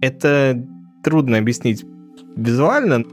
[0.00, 0.64] Это
[1.02, 1.84] трудно объяснить
[2.36, 3.04] визуально.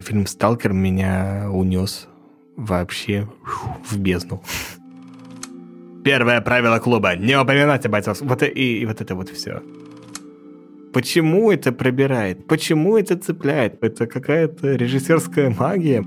[0.00, 2.08] Фильм «Сталкер» меня унес
[2.56, 3.28] вообще
[3.84, 4.42] в бездну.
[6.04, 8.26] Первое правило клуба– не упоминать об отцовстве.
[8.26, 8.46] Вот и,
[8.80, 9.62] и вот это вот все.
[10.92, 12.46] Почему это пробирает?
[12.46, 13.82] Почему это цепляет?
[13.84, 16.04] Это какая-то режиссерская магия?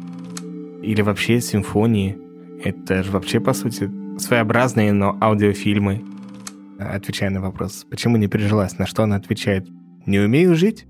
[0.81, 2.17] Или вообще симфонии?
[2.63, 6.03] Это же вообще, по сути, своеобразные, но аудиофильмы.
[6.79, 9.67] Отвечая на вопрос, почему не пережилась, на что она отвечает,
[10.05, 10.85] не умею жить?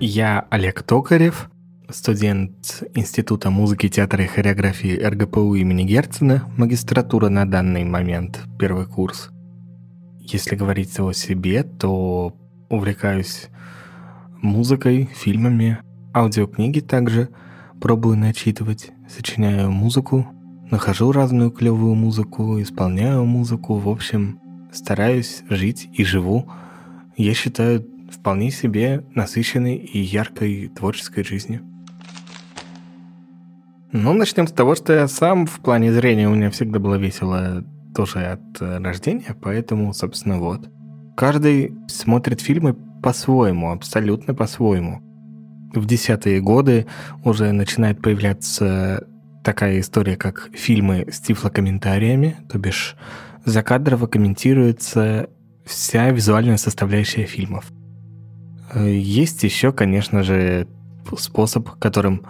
[0.00, 1.50] Я Олег Токарев,
[1.90, 9.30] студент Института музыки, театра и хореографии РГПУ имени Герцена, магистратура на данный момент, первый курс.
[10.18, 12.34] Если говорить о себе, то
[12.70, 13.48] увлекаюсь
[14.40, 15.78] музыкой, фильмами,
[16.14, 17.28] аудиокниги также
[17.80, 20.26] пробую начитывать, сочиняю музыку,
[20.70, 24.40] нахожу разную клевую музыку, исполняю музыку, в общем,
[24.72, 26.50] стараюсь жить и живу,
[27.16, 31.62] я считаю, вполне себе насыщенной и яркой творческой жизнью.
[33.96, 37.64] Ну, начнем с того, что я сам в плане зрения у меня всегда было весело
[37.94, 40.68] тоже от э, рождения, поэтому, собственно, вот.
[41.16, 45.00] Каждый смотрит фильмы по-своему, абсолютно по-своему.
[45.72, 46.88] В десятые годы
[47.22, 49.06] уже начинает появляться
[49.44, 52.96] такая история, как фильмы с тифлокомментариями, то бишь
[53.44, 55.30] закадрово комментируется
[55.64, 57.70] вся визуальная составляющая фильмов.
[58.74, 60.66] Э, есть еще, конечно же,
[61.16, 62.22] способ, которым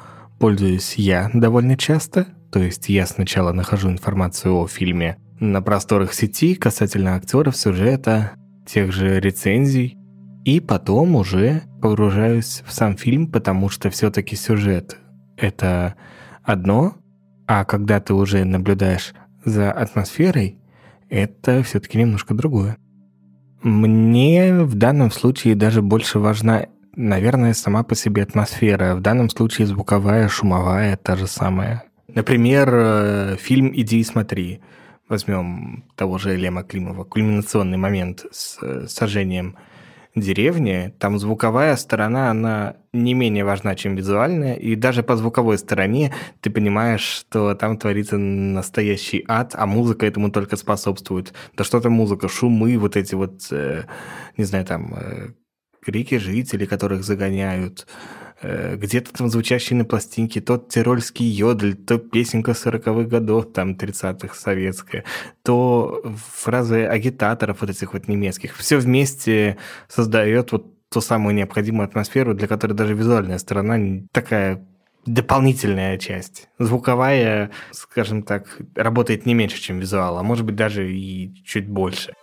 [0.44, 2.26] пользуюсь я довольно часто.
[2.52, 8.32] То есть я сначала нахожу информацию о фильме на просторах сети касательно актеров, сюжета,
[8.66, 9.96] тех же рецензий,
[10.44, 14.98] и потом уже погружаюсь в сам фильм, потому что все-таки сюжет—
[15.38, 15.94] это
[16.42, 16.96] одно,
[17.46, 19.14] а когда ты уже наблюдаешь
[19.46, 20.58] за атмосферой,
[21.08, 22.76] это все-таки немножко другое.
[23.62, 26.66] Мне в данном случае даже больше важна
[26.96, 28.94] наверное, сама по себе атмосфера.
[28.94, 31.84] В данном случае звуковая, шумовая, та же самая.
[32.08, 34.60] Например, э, фильм «Иди и смотри».
[35.08, 37.04] Возьмем того же Лема Климова.
[37.04, 39.56] Кульминационный момент с э, сожжением
[40.14, 40.94] деревни.
[40.98, 44.54] Там звуковая сторона, она не менее важна, чем визуальная.
[44.54, 50.30] И даже по звуковой стороне ты понимаешь, что там творится настоящий ад, а музыка этому
[50.30, 51.34] только способствует.
[51.56, 53.84] Да что там музыка, шумы, вот эти вот, э,
[54.36, 54.94] не знаю, там
[55.84, 57.86] крики жителей, которых загоняют,
[58.42, 64.34] э, где-то там звучащие на пластинке, тот тирольский йодль, то песенка 40-х годов, там 30-х
[64.34, 65.04] советская,
[65.42, 66.02] то
[66.42, 68.56] фразы агитаторов вот этих вот немецких.
[68.56, 69.58] Все вместе
[69.88, 73.78] создает вот ту самую необходимую атмосферу, для которой даже визуальная сторона
[74.12, 74.64] такая
[75.06, 76.48] дополнительная часть.
[76.58, 82.14] Звуковая, скажем так, работает не меньше, чем визуал, а может быть даже и чуть больше.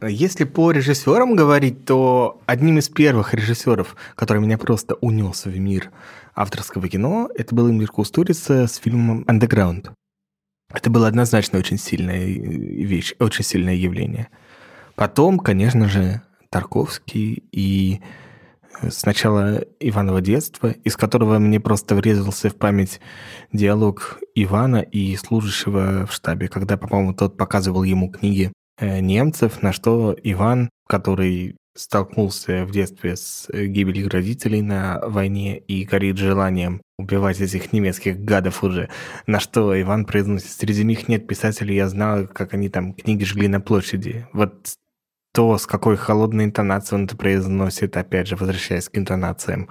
[0.00, 5.90] Если по режиссерам говорить, то одним из первых режиссеров, который меня просто унес в мир
[6.36, 9.90] авторского кино, это был Эмир Кустурица с фильмом «Underground».
[10.72, 14.28] Это было однозначно очень сильная вещь, очень сильное явление.
[14.94, 18.00] Потом, конечно же, Тарковский и
[18.90, 23.00] сначала Иваново детство, из которого мне просто врезался в память
[23.52, 29.72] диалог Ивана и служащего в штабе, когда, по-моему, тот показывал ему книги Э, немцев, на
[29.72, 36.82] что Иван, который столкнулся в детстве с э, гибелью родителей на войне и горит желанием
[36.98, 38.88] убивать этих немецких гадов уже,
[39.26, 43.46] на что Иван произносит, среди них нет писателей, я знал, как они там книги жгли
[43.46, 44.26] на площади.
[44.32, 44.74] Вот
[45.32, 49.68] то, с какой холодной интонацией он это произносит, опять же, возвращаясь к интонациям,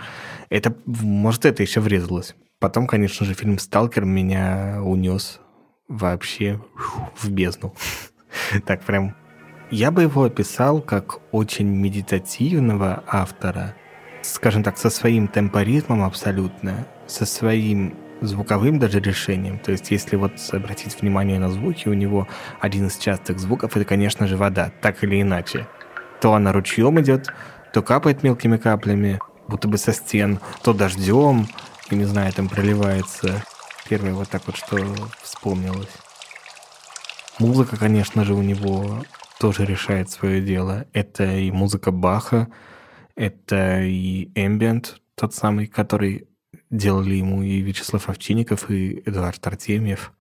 [0.49, 2.35] это, может, это еще врезалось.
[2.59, 5.41] Потом, конечно же, фильм «Сталкер» меня унес
[5.89, 6.61] вообще
[7.17, 7.75] в бездну.
[8.65, 9.15] Так прям
[9.69, 13.75] Я бы его описал как очень медитативного автора,
[14.21, 19.59] скажем так, со своим темпоритмом абсолютно, со своим звуковым даже решением.
[19.59, 22.27] То есть, если вот обратить внимание на звуки, у него
[22.59, 25.67] один из частых звуков это, конечно же, вода, так или иначе.
[26.21, 27.27] То она ручьем идет,
[27.73, 31.47] то капает мелкими каплями, будто бы со стен, то дождем,
[31.91, 33.43] и не знаю, там проливается.
[33.87, 34.77] Первое вот так вот, что
[35.21, 36.06] вспомнилось.
[37.39, 39.03] Музыка, конечно же, у него
[39.39, 40.87] тоже решает свое дело.
[40.91, 42.47] Это и музыка Баха,
[43.15, 46.27] это и эмбиент, тот самый, который
[46.71, 50.13] делали ему и Вячеслав Овчинников, и Эдуард Артемьев.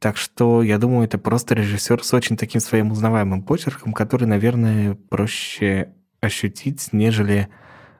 [0.00, 4.94] Так что, я думаю, это просто режиссер с очень таким своим узнаваемым почерком, который, наверное,
[4.94, 7.48] проще ощутить, нежели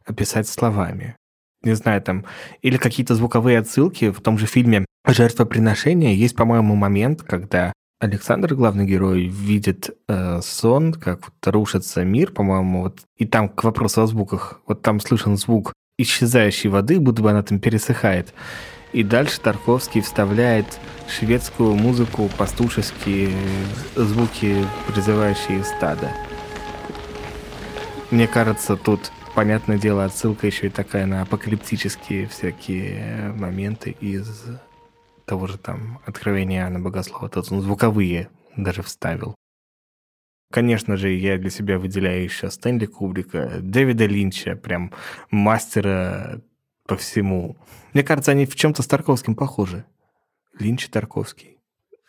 [0.04, 1.16] описать словами.
[1.62, 2.24] Не знаю, там,
[2.62, 8.86] или какие-то звуковые отсылки в том же фильме «Жертвоприношение» есть, по-моему, момент, когда Александр, главный
[8.86, 14.06] герой, видит э, сон, как вот рушится мир, по-моему, вот, и там к вопросу о
[14.06, 18.32] звуках, вот там слышен звук исчезающей воды, будто бы она там пересыхает.
[18.92, 20.78] И дальше Тарковский вставляет
[21.08, 23.30] шведскую музыку, пастушеские
[23.96, 26.10] звуки, призывающие стадо.
[28.10, 34.28] Мне кажется, тут, понятное дело, отсылка еще и такая на апокалиптические всякие моменты из
[35.28, 37.28] того же там Откровения Иоанна Богослова.
[37.28, 39.34] Тут он звуковые даже вставил.
[40.50, 44.92] Конечно же, я для себя выделяю еще Стэнли Кубрика, Дэвида Линча, прям
[45.30, 46.40] мастера
[46.86, 47.56] по всему.
[47.92, 49.84] Мне кажется, они в чем-то с Тарковским похожи.
[50.58, 51.58] Линч и Тарковский.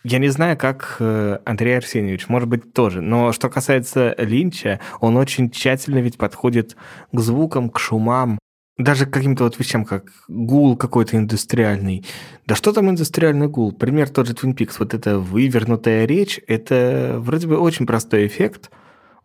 [0.03, 3.01] Я не знаю, как э, Андрей Арсеньевич, может быть, тоже.
[3.01, 6.77] Но что касается Линча, он очень тщательно ведь подходит
[7.11, 8.38] к звукам, к шумам,
[8.79, 12.05] даже каким-то вот вещам, как гул какой-то индустриальный.
[12.47, 13.73] Да что там индустриальный гул?
[13.73, 14.75] Пример тот же Twin Peaks.
[14.79, 18.71] Вот эта вывернутая речь, это вроде бы очень простой эффект,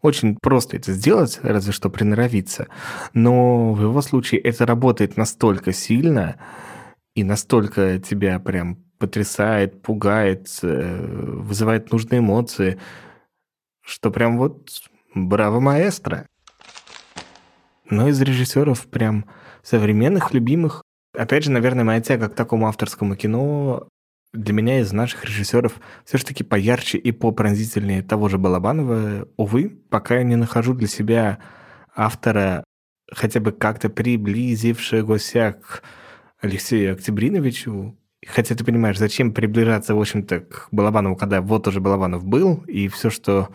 [0.02, 2.66] очень просто это сделать, разве что приноровиться.
[3.12, 6.36] Но в его случае это работает настолько сильно
[7.14, 12.80] и настолько тебя прям потрясает, пугает, э, вызывает нужные эмоции,
[13.82, 14.68] что прям вот
[15.14, 16.26] браво маэстро.
[17.88, 19.26] Но из режиссеров прям
[19.64, 20.82] современных, любимых.
[21.16, 23.88] Опять же, наверное, моя тяга к такому авторскому кино
[24.32, 29.28] для меня из наших режиссеров все-таки поярче и попронзительнее того же Балабанова.
[29.36, 31.38] Увы, пока я не нахожу для себя
[31.94, 32.64] автора,
[33.10, 35.82] хотя бы как-то приблизившегося к
[36.40, 37.96] Алексею Октябриновичу.
[38.26, 42.88] Хотя ты понимаешь, зачем приближаться, в общем-то, к Балабанову, когда вот уже Балабанов был, и
[42.88, 43.50] все, что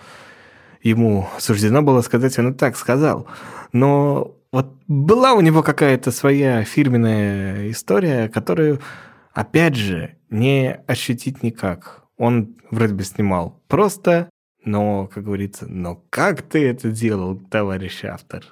[0.81, 3.27] ему суждено было сказать, он и так сказал.
[3.73, 8.79] Но вот была у него какая-то своя фирменная история, которую,
[9.33, 12.03] опять же, не ощутить никак.
[12.17, 14.29] Он вроде бы снимал просто,
[14.65, 18.43] но, как говорится, но как ты это делал, товарищ автор?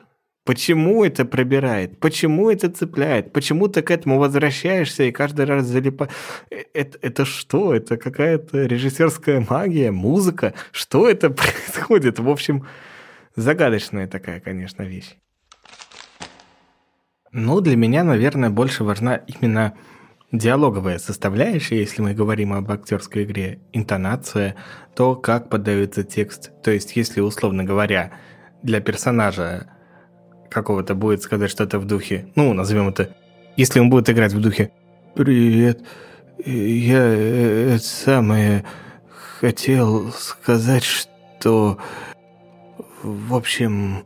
[0.45, 1.99] Почему это пробирает?
[1.99, 3.33] Почему это цепляет?
[3.33, 6.11] Почему ты к этому возвращаешься и каждый раз залипаешь?
[6.49, 7.75] Э, это, это что?
[7.75, 10.53] Это какая-то режиссерская магия, музыка?
[10.71, 12.19] Что это происходит?
[12.19, 12.65] В общем,
[13.35, 15.17] загадочная такая, конечно, вещь.
[17.39, 19.75] Ну, для меня, наверное, больше важна именно
[20.31, 24.55] диалоговая составляющая, если мы говорим об актерской игре, интонация,
[24.95, 26.51] то, как подается текст.
[26.63, 28.11] То есть, если, условно говоря,
[28.63, 29.67] для персонажа
[30.49, 33.15] какого-то будет сказать что-то в духе, ну, назовем это,
[33.55, 34.71] если он будет играть в духе
[35.13, 35.83] «Привет,
[36.43, 38.65] я э, это самое
[39.39, 41.77] хотел сказать, что,
[43.03, 44.05] в общем,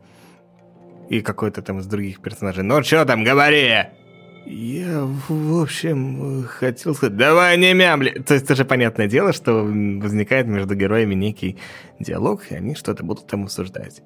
[1.12, 2.64] и какой-то там из других персонажей.
[2.64, 3.84] Ну что там, говори!
[4.46, 8.10] Я, в общем, хотел сказать, давай не мямли.
[8.26, 11.58] То есть это же понятное дело, что возникает между героями некий
[12.00, 14.00] диалог, и они что-то будут там обсуждать.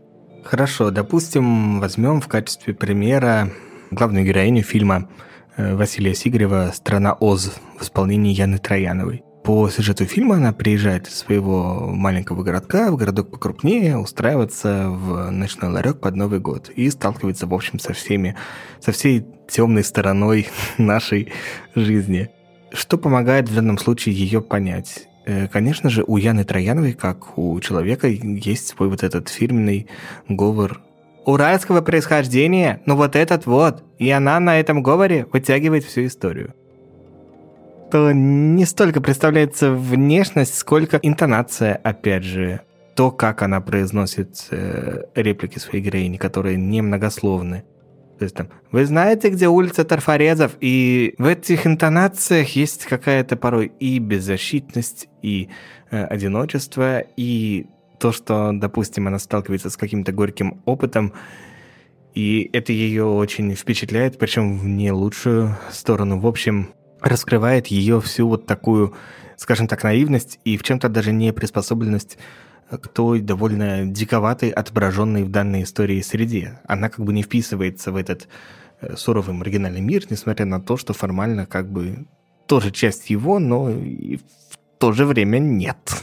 [0.44, 3.50] Хорошо, допустим, возьмем в качестве примера
[3.92, 5.08] главную героиню фильма
[5.56, 9.22] э, Василия Сигарева «Страна Оз» в исполнении Яны Трояновой.
[9.46, 15.70] По сюжету фильма она приезжает из своего маленького городка в городок покрупнее устраиваться в ночной
[15.70, 18.34] ларек под Новый год и сталкивается, в общем, со всеми,
[18.80, 20.48] со всей темной стороной
[20.78, 21.32] нашей
[21.76, 22.28] жизни.
[22.72, 25.06] Что помогает в данном случае ее понять?
[25.26, 29.86] Э, конечно же, у Яны Трояновой, как у человека, есть свой вот этот фирменный
[30.28, 30.80] говор
[31.24, 36.52] уральского происхождения, ну вот этот вот, и она на этом говоре вытягивает всю историю
[37.90, 42.60] то не столько представляется внешность, сколько интонация, опять же.
[42.94, 47.64] То, как она произносит э, реплики своей героини, которые немногословны.
[48.18, 50.52] То есть там, вы знаете, где улица Тарфорезов?
[50.60, 55.50] И в этих интонациях есть какая-то порой и беззащитность, и
[55.90, 57.66] э, одиночество, и
[58.00, 61.12] то, что, допустим, она сталкивается с каким-то горьким опытом,
[62.14, 66.18] и это ее очень впечатляет, причем в не лучшую сторону.
[66.18, 66.70] В общем,
[67.08, 68.94] раскрывает ее всю вот такую,
[69.36, 72.18] скажем так, наивность и в чем-то даже не приспособленность
[72.70, 76.60] к той довольно диковатой, отображенной в данной истории среде.
[76.66, 78.28] Она как бы не вписывается в этот
[78.80, 82.06] э, суровый маргинальный мир, несмотря на то, что формально как бы
[82.46, 86.02] тоже часть его, но и в то же время нет.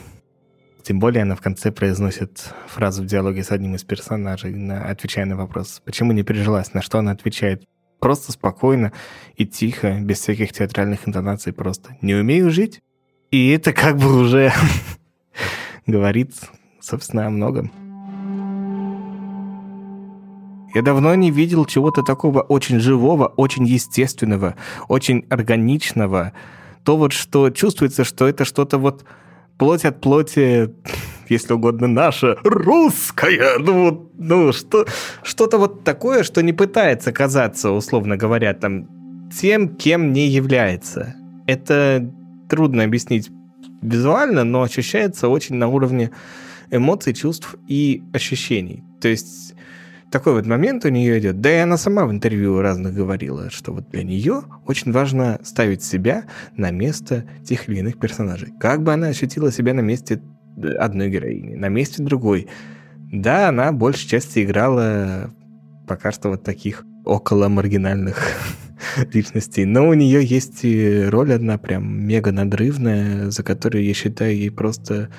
[0.83, 5.25] Тем более она в конце произносит фразу в диалоге с одним из персонажей, на, отвечая
[5.25, 7.63] на вопрос, почему не пережилась, на что она отвечает.
[8.03, 8.91] Просто спокойно
[9.37, 12.81] и тихо, без всяких театральных интонаций, просто «не умею жить».
[13.31, 14.51] И это как бы уже
[15.87, 16.33] говорит,
[16.81, 17.71] собственно, о многом.
[20.75, 24.57] Я давно не видел чего-то такого очень живого, очень естественного,
[24.89, 26.33] очень органичного.
[26.83, 29.05] То вот, что чувствуется, что это что-то вот
[29.57, 30.75] плоть от плоти,
[31.29, 33.57] если угодно, наша, русская.
[33.59, 34.85] Ну, ну что,
[35.23, 38.87] что-то вот такое, что не пытается казаться, условно говоря, там,
[39.29, 41.15] тем, кем не является.
[41.47, 42.09] Это
[42.49, 43.29] трудно объяснить
[43.81, 46.11] визуально, но ощущается очень на уровне
[46.71, 48.83] эмоций, чувств и ощущений.
[49.01, 49.55] То есть
[50.13, 51.41] такой вот момент у нее идет.
[51.41, 55.83] Да и она сама в интервью разных говорила, что вот для нее очень важно ставить
[55.83, 56.25] себя
[56.55, 58.53] на место тех или иных персонажей.
[58.59, 60.21] Как бы она ощутила себя на месте
[60.57, 62.47] одной героини, на месте другой.
[63.11, 65.31] Да, она большей части играла
[65.87, 68.31] пока что вот таких около маргинальных
[69.13, 69.65] личностей.
[69.65, 74.49] Но у нее есть и роль одна прям мега надрывная, за которую я считаю ей
[74.49, 75.09] просто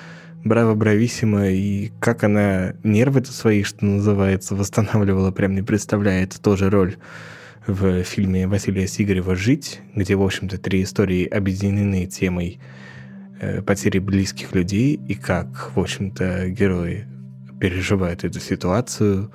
[0.43, 6.97] браво, брависсимо, и как она нервы-то свои, что называется, восстанавливала, прям не представляет тоже роль
[7.65, 12.59] в фильме Василия Сигарева «Жить», где, в общем-то, три истории объединены темой
[13.65, 17.07] потери близких людей и как, в общем-то, герои
[17.59, 19.31] переживают эту ситуацию.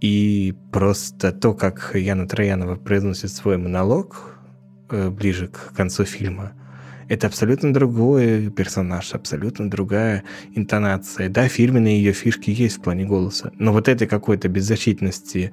[0.00, 4.38] И просто то, как Яна Троянова произносит свой монолог
[4.90, 6.52] э, ближе к концу фильма–
[7.08, 10.24] это абсолютно другой персонаж, абсолютно другая
[10.54, 11.28] интонация.
[11.28, 15.52] Да, фирменные ее фишки есть в плане голоса, но вот этой какой-то беззащитности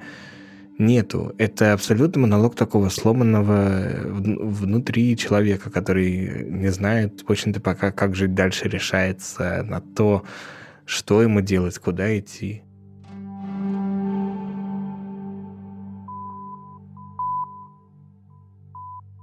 [0.77, 1.33] нету.
[1.37, 8.33] Это абсолютно монолог такого сломанного внутри человека, который не знает, в общем-то, пока как жить
[8.33, 10.23] дальше, решается на то,
[10.85, 12.63] что ему делать, куда идти.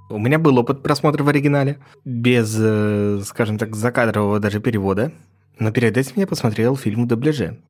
[0.09, 5.13] У меня был опыт просмотра в оригинале, без, э, скажем так, закадрового даже перевода.
[5.57, 7.61] Но перед этим я посмотрел фильм в дубляже.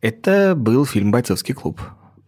[0.00, 1.80] Это был фильм «Бойцовский клуб».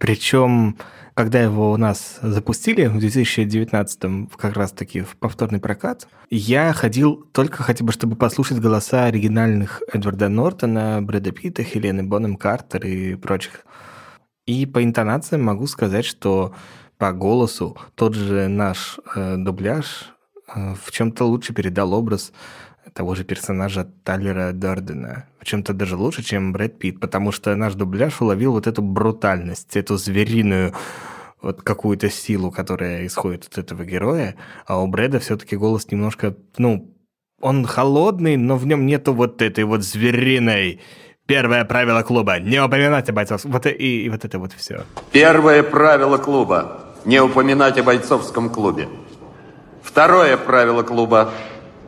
[0.04, 0.76] Причем,
[1.14, 7.62] когда его у нас запустили в 2019-м, как раз-таки в повторный прокат, я ходил только
[7.62, 13.64] хотя бы, чтобы послушать голоса оригинальных Эдварда Нортона, Брэда Питта, Хелены Бонем Картер и прочих.
[14.44, 16.54] И по интонациям могу сказать, что
[16.98, 20.12] по голосу тот же наш э, дубляж
[20.54, 22.30] э, в чем-то лучше передал образ
[22.92, 25.24] того же персонажа Таллера Дардена.
[25.44, 29.96] Чем-то даже лучше, чем Брэд Питт, потому что наш дубляж уловил вот эту брутальность, эту
[29.96, 30.74] звериную
[31.40, 34.34] вот какую-то силу, которая исходит от этого героя,
[34.66, 36.90] а у Брэда все-таки голос немножко, ну,
[37.40, 40.80] он холодный, но в нем нету вот этой вот звериной
[41.26, 43.50] Первое правило клуба– не упоминать о бойцовском...
[43.50, 44.84] Вот и, и вот это вот все.
[45.10, 48.88] Первое правило клуба– не упоминать о бойцовском клубе.
[49.82, 51.30] Второе правило клуба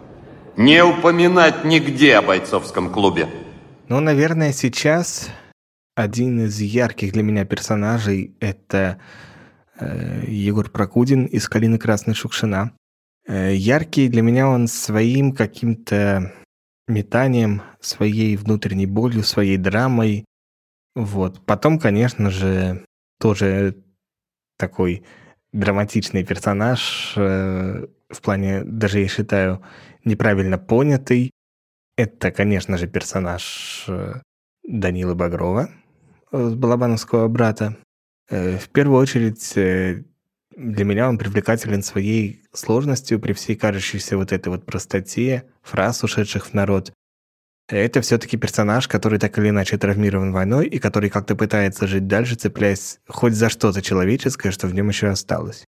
[0.57, 3.29] –не упоминать нигде о бойцовском клубе.
[3.89, 5.31] Ну, наверное, сейчас
[5.95, 9.01] один из ярких для меня персонажей– это
[9.79, 12.73] э, Егор Прокудин из «Калины Красной Шукшина».
[13.29, 16.33] Э, яркий для меня он своим каким-то
[16.89, 20.25] метанием, своей внутренней болью, своей драмой.
[20.97, 21.47] Вот.
[21.47, 22.85] Потом, конечно же,
[23.21, 23.77] тоже
[24.59, 25.05] такой
[25.53, 29.63] драматичный персонаж, э, в плане, даже я считаю,
[30.05, 31.31] неправильно понятый.
[31.97, 34.21] Это, конечно же, персонаж э,
[34.63, 35.71] Данилы Багрова,
[36.31, 37.77] э, Балабановского брата.
[38.29, 44.49] Э, в первую очередь, для меня он привлекателен своей сложностью при всей кажущейся вот этой
[44.49, 46.93] вот простоте фраз, ушедших в народ.
[47.69, 52.37] Это все-таки персонаж, который так или иначе травмирован войной и который как-то пытается жить дальше,
[52.37, 55.65] цепляясь хоть за что-то человеческое, что в нем еще осталось.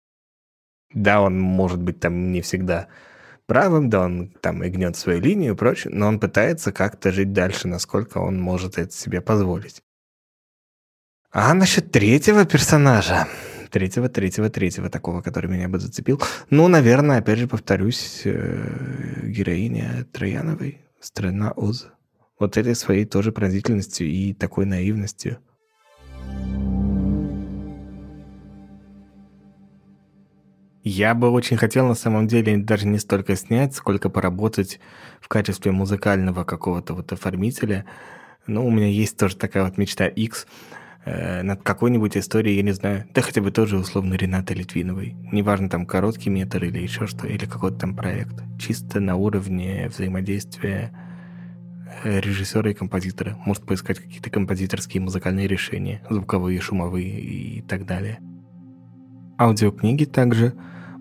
[0.94, 2.88] Да, он может быть там не всегда
[3.48, 7.34] правым, да, он там и гнет свою линию и прочее, но он пытается как-то жить
[7.34, 9.82] дальше, насколько он может это себе позволить.
[11.32, 13.28] А насчет третьего персонажа,
[13.72, 16.22] третьего, третьего, третьего такого, который меня бы зацепил.
[16.50, 21.90] Ну, наверное, опять же повторюсь, э, героиня Трояновой, «Страна Оз».
[22.40, 25.38] вот этой своей тоже пронзительностью и такой наивностью.
[30.90, 34.80] Я бы очень хотел на самом деле даже не столько снять, сколько поработать
[35.20, 37.84] в качестве музыкального какого-то вот оформителя.
[38.48, 40.48] Ну, у меня есть тоже такая вот мечта X
[41.04, 45.18] э, над какой-нибудь историей, я не знаю, да хотя бы тоже условно Рената Литвиновой.
[45.34, 48.42] Неважно, там короткий метр или еще что, или какой-то там проект.
[48.58, 50.94] Чисто на уровне взаимодействия
[52.06, 53.38] э, режиссера и композитора.
[53.46, 58.20] Может поискать какие-то композиторские музыкальные решения, звуковые, шумовые и так далее.
[59.38, 60.54] Аудиокниги также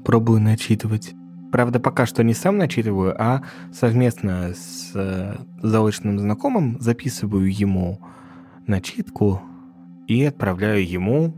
[0.06, 1.14] пробую начитывать.
[1.50, 8.00] Правда, пока что не сам начитываю, а совместно с э, заочным знакомым записываю ему
[8.68, 9.42] начитку
[10.06, 11.34] и отправляю ему,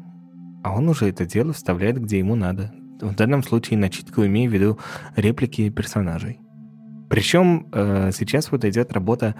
[0.62, 2.74] а он уже это дело вставляет, где ему надо.
[3.00, 4.78] В данном случае начитку имею в виду
[5.16, 6.38] реплики персонажей.
[7.08, 9.34] Причем э, сейчас вот идет работа,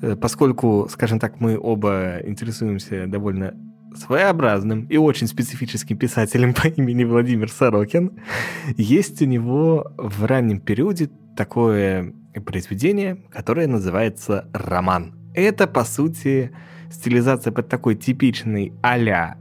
[0.00, 3.54] э, поскольку, скажем так, мы оба интересуемся довольно
[3.94, 8.12] своеобразным и очень специфическим писателем по имени Владимир Сорокин.
[8.76, 12.14] Есть у него в раннем периоде такое
[12.46, 15.14] произведение, которое называется «Роман».
[15.34, 16.52] Это, по сути,
[16.90, 19.36] стилизация под такой типичный а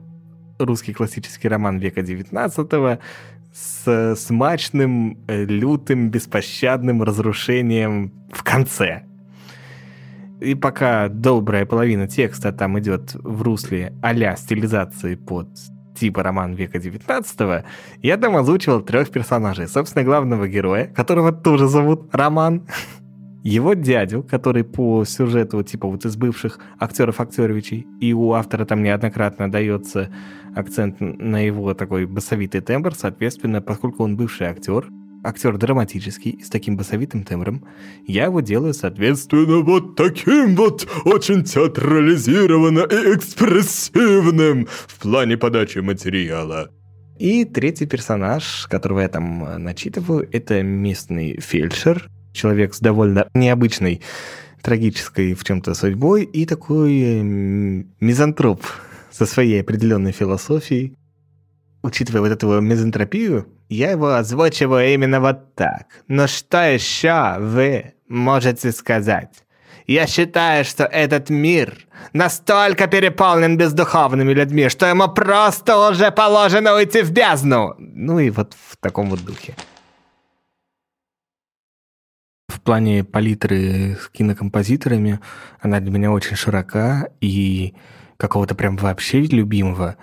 [0.59, 2.99] русский классический роман века XIX
[3.53, 9.03] с смачным, э, лютым, беспощадным разрушением в конце.
[10.43, 15.47] И пока добрая половина текста там идет в русле а стилизации под
[15.95, 17.65] типа роман века 19
[18.01, 19.67] я там озвучивал трех персонажей.
[19.67, 22.67] Собственно, главного героя, которого тоже зовут Роман,
[23.43, 28.83] его дядю, который по сюжету типа вот из бывших актеров актеровичей, и у автора там
[28.83, 30.09] неоднократно дается
[30.55, 34.89] акцент на его такой басовитый тембр, соответственно, поскольку он бывший актер,
[35.23, 37.65] актер драматический, с таким басовитым тембром,
[38.05, 46.69] я его делаю, соответственно, вот таким вот очень театрализированно и экспрессивным в плане подачи материала.
[47.19, 54.01] И третий персонаж, которого я там э, начитываю, это местный фельдшер, человек с довольно необычной
[54.61, 58.65] трагической в чем-то судьбой и такой мизантроп
[59.11, 60.95] со своей определенной философией.
[61.83, 65.87] Учитывая вот эту мизантропию, я его озвучиваю именно вот так.
[66.07, 69.43] Но что еще вы можете сказать?
[69.85, 77.01] Я считаю, что этот мир настолько переполнен бездуховными людьми, что ему просто уже положено уйти
[77.01, 77.75] в бездну.
[77.77, 79.53] Ну и вот в таком вот духе.
[82.47, 85.19] В плане палитры с кинокомпозиторами
[85.59, 87.73] она для меня очень широка и
[88.15, 89.97] какого-то прям вообще любимого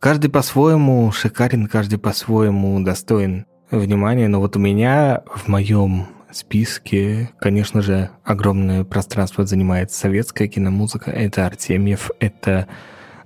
[0.00, 7.82] Каждый по-своему шикарен, каждый по-своему достоин внимания, но вот у меня в моем списке, конечно
[7.82, 11.10] же, огромное пространство занимает советская киномузыка.
[11.10, 12.66] Это Артемьев, это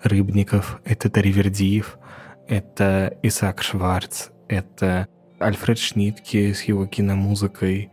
[0.02, 1.96] Рыбников, это Таривердиев,
[2.48, 5.06] это Исаак Шварц, это
[5.38, 7.92] Альфред Шнитке с его киномузыкой.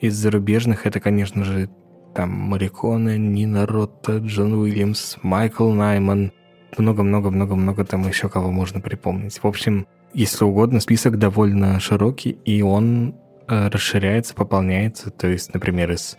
[0.00, 1.70] Из зарубежных это, конечно же,
[2.14, 6.32] там Мариконе, Нина Ротта, Джон Уильямс, Майкл Найман,
[6.76, 9.42] много-много-много-много там еще кого можно припомнить.
[9.42, 13.14] В общем, если угодно, список довольно широкий, и он
[13.46, 15.10] э, расширяется, пополняется.
[15.10, 16.18] То есть, например, из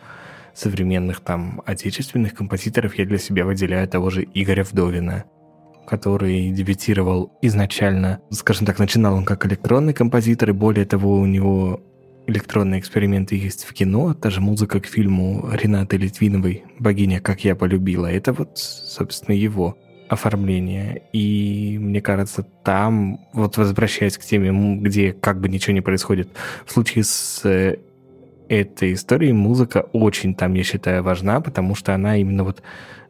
[0.54, 5.26] современных там отечественных композиторов я для себя выделяю того же Игоря Вдовина,
[5.88, 11.82] который дебютировал изначально, скажем так, начинал он как электронный композитор, и более того, у него
[12.28, 17.56] электронные эксперименты есть в кино, та же музыка к фильму Ренаты Литвиновой «Богиня, как я
[17.56, 18.06] полюбила».
[18.06, 19.78] Это вот, собственно, его
[20.10, 21.04] оформления.
[21.13, 26.30] И мне кажется, там, вот возвращаясь к теме, где как бы ничего не происходит,
[26.65, 27.78] в случае с э,
[28.50, 32.63] этой историей музыка очень там, я считаю, важна, потому что она именно вот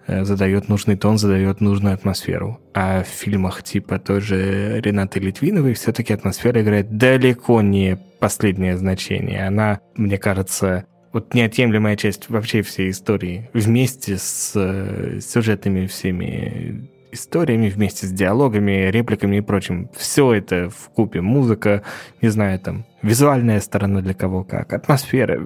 [0.07, 2.59] э, задает нужный тон, задает нужную атмосферу.
[2.73, 9.47] А в фильмах типа той же Ренаты Литвиновой все-таки атмосфера играет далеко не последнее значение.
[9.47, 17.69] Она, мне кажется, вот неотъемлемая часть вообще всей истории, вместе с э, сюжетными всеми историями,
[17.69, 19.89] вместе с диалогами, репликами и прочим.
[19.95, 21.21] Все это в купе.
[21.21, 21.83] Музыка,
[22.21, 25.41] не знаю, там, визуальная сторона для кого как, атмосфера.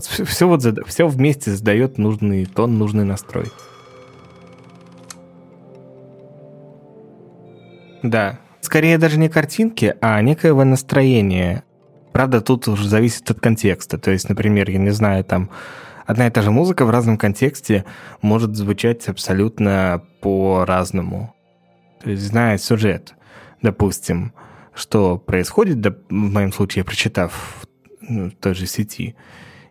[0.00, 3.46] Все, вот, все вместе задает нужный тон, нужный настрой.
[8.02, 11.64] Да, скорее даже не картинки, а некоего настроения
[12.18, 13.96] Правда, тут уже зависит от контекста.
[13.96, 15.50] То есть, например, я не знаю, там
[16.04, 17.84] одна и та же музыка в разном контексте
[18.22, 21.32] может звучать абсолютно по-разному.
[22.02, 23.14] То есть, зная сюжет,
[23.62, 24.32] допустим,
[24.74, 27.64] что происходит, в моем случае, прочитав
[28.00, 29.14] ну, в той же сети,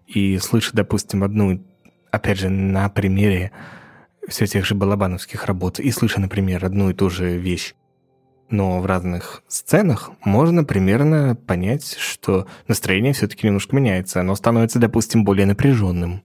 [0.05, 1.61] и слыша, допустим, одну
[2.11, 3.51] опять же, на примере
[4.25, 7.75] все тех же балабановских работ и слыша, например, одну и ту же вещь,
[8.49, 14.21] но в разных сценах можно примерно понять, что настроение все-таки немножко меняется.
[14.21, 16.23] Оно становится, допустим, более напряженным.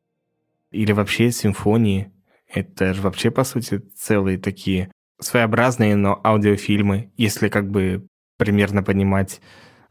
[0.71, 2.13] Или вообще симфонии.
[2.49, 8.07] Это же вообще, по сути, целые такие своеобразные, но аудиофильмы, если как бы
[8.39, 9.41] примерно понимать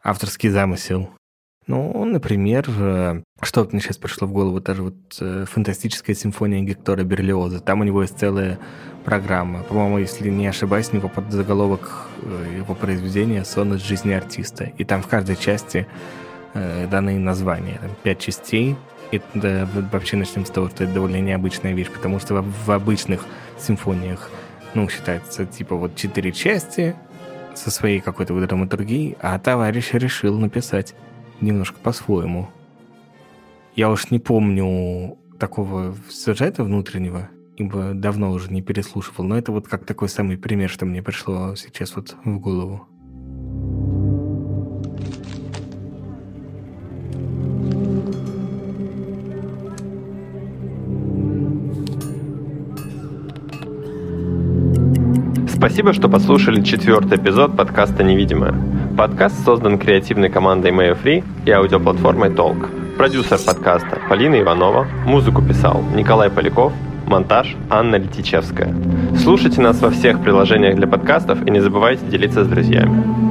[0.03, 1.09] авторский замысел.
[1.67, 6.61] Ну, например, э, что мне сейчас пришло в голову, та же вот э, фантастическая симфония
[6.61, 7.59] Гектора Берлиоза.
[7.59, 8.59] Там у него есть целая
[9.03, 9.63] программа.
[9.63, 14.65] По-моему, если не ошибаюсь, него под заголовок э, его произведения «Сон из жизни артиста».
[14.77, 15.87] И там в каждой части
[16.53, 17.79] э, даны названия.
[17.81, 18.75] Там пять частей.
[19.11, 22.71] И да, вообще начнем с того, что это довольно необычная вещь, потому что в, в
[22.71, 23.25] обычных
[23.59, 24.29] симфониях,
[24.73, 26.95] ну, считается, типа вот четыре части
[27.55, 30.95] со своей какой-то вот драматургией, а товарищ решил написать
[31.41, 32.49] немножко по-своему.
[33.75, 39.67] Я уж не помню такого сюжета внутреннего, ибо давно уже не переслушивал, но это вот
[39.67, 42.87] как такой самый пример, что мне пришло сейчас вот в голову.
[55.61, 58.53] Спасибо, что послушали четвертый эпизод подкаста «Невидимое».
[58.97, 62.97] Подкаст создан креативной командой Mayo Free и аудиоплатформой Talk.
[62.97, 66.73] Продюсер подкаста Полина Иванова, музыку писал Николай Поляков,
[67.07, 68.73] монтаж Анна Летичевская.
[69.17, 73.30] Слушайте нас во всех приложениях для подкастов и не забывайте делиться с друзьями.